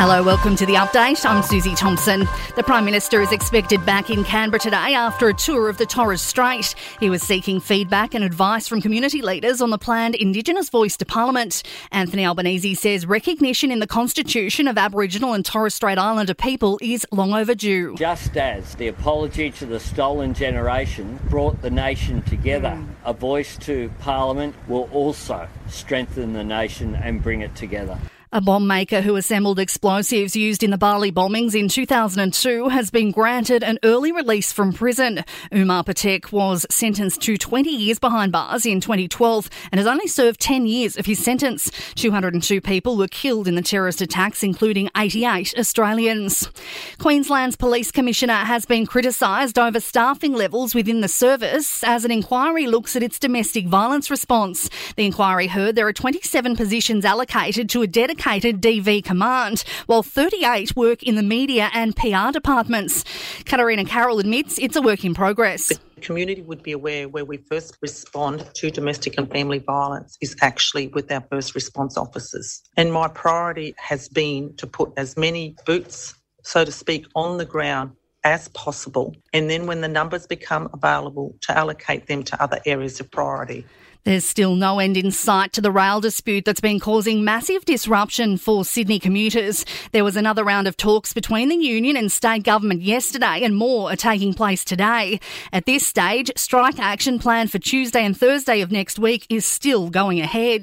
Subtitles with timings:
[0.00, 1.28] Hello, welcome to the update.
[1.28, 2.20] I'm Susie Thompson.
[2.54, 6.22] The Prime Minister is expected back in Canberra today after a tour of the Torres
[6.22, 6.76] Strait.
[7.00, 11.04] He was seeking feedback and advice from community leaders on the planned Indigenous voice to
[11.04, 11.64] Parliament.
[11.90, 17.04] Anthony Albanese says recognition in the Constitution of Aboriginal and Torres Strait Islander people is
[17.10, 17.96] long overdue.
[17.96, 22.86] Just as the apology to the stolen generation brought the nation together, mm.
[23.04, 27.98] a voice to Parliament will also strengthen the nation and bring it together.
[28.30, 33.10] A bomb maker who assembled explosives used in the Bali bombings in 2002 has been
[33.10, 35.24] granted an early release from prison.
[35.50, 40.40] Umar Patek was sentenced to 20 years behind bars in 2012 and has only served
[40.40, 41.70] 10 years of his sentence.
[41.94, 46.50] 202 people were killed in the terrorist attacks, including 88 Australians.
[46.98, 52.66] Queensland's Police Commissioner has been criticised over staffing levels within the service as an inquiry
[52.66, 54.68] looks at its domestic violence response.
[54.96, 60.02] The inquiry heard there are 27 positions allocated to a dedicated dedicated DV command, while
[60.02, 63.04] 38 work in the media and PR departments.
[63.44, 67.36] Katarina Carroll admits it's a work in progress The community would be aware where we
[67.36, 72.62] first respond to domestic and family violence is actually with our first response officers.
[72.76, 77.44] And my priority has been to put as many boots, so to speak, on the
[77.44, 77.92] ground
[78.24, 79.14] as possible.
[79.32, 83.64] And then when the numbers become available, to allocate them to other areas of priority.
[84.08, 88.38] There's still no end in sight to the rail dispute that's been causing massive disruption
[88.38, 89.66] for Sydney commuters.
[89.92, 93.92] There was another round of talks between the union and state government yesterday, and more
[93.92, 95.20] are taking place today.
[95.52, 99.90] At this stage, strike action planned for Tuesday and Thursday of next week is still
[99.90, 100.62] going ahead.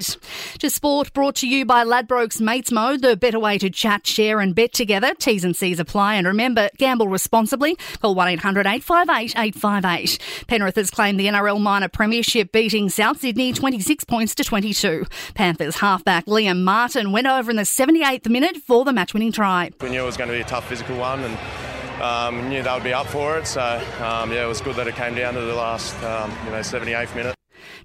[0.58, 4.40] To sport, brought to you by Ladbrokes Mates Mode, the better way to chat, share,
[4.40, 5.14] and bet together.
[5.14, 7.76] T's and C's apply, and remember, gamble responsibly.
[8.02, 10.18] Call 1 800 858 858.
[10.48, 15.04] Penrith has claimed the NRL minor premiership, beating South Sydney Sydney 26 points to 22.
[15.34, 19.70] Panthers halfback Liam Martin went over in the 78th minute for the match winning try.
[19.82, 22.72] We knew it was going to be a tough physical one and um, knew they
[22.72, 23.46] would be up for it.
[23.46, 23.60] So,
[24.00, 26.60] um, yeah, it was good that it came down to the last, um, you know,
[26.60, 27.35] 78th minute.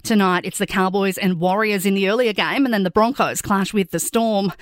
[0.02, 3.72] Tonight, it's the Cowboys and Warriors in the earlier game, and then the Broncos clash
[3.72, 4.52] with the Storm.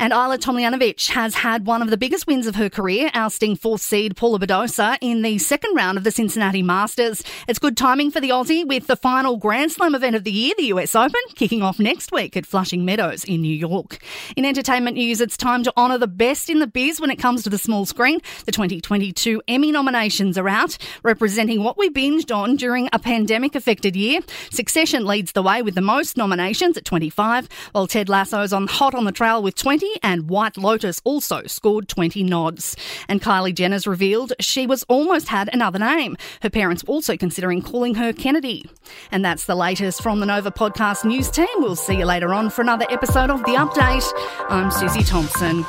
[0.00, 3.82] And Ajla Tomljanovic has had one of the biggest wins of her career, ousting fourth
[3.82, 7.22] seed Paula Badosa in the second round of the Cincinnati Masters.
[7.46, 10.54] It's good timing for the Aussie with the final Grand Slam event of the year,
[10.56, 13.98] the US Open, kicking off next week at Flushing Meadows in New York.
[14.36, 17.44] In entertainment news, it's time to honour the best in the biz when it comes
[17.44, 18.18] to the small screen.
[18.44, 23.94] The 2022 Emmy nominations are out, representing what we binged on during a pandemic affected
[23.94, 24.18] year.
[24.50, 28.66] Success Succession leads the way with the most nominations at 25, while Ted Lasso's on
[28.66, 32.76] hot on the trail with 20, and White Lotus also scored 20 nods.
[33.06, 36.16] And Kylie Jenner's revealed she was almost had another name.
[36.40, 38.64] Her parents also considering calling her Kennedy.
[39.12, 41.46] And that's the latest from the Nova Podcast News team.
[41.56, 44.10] We'll see you later on for another episode of The Update.
[44.48, 45.66] I'm Susie Thompson.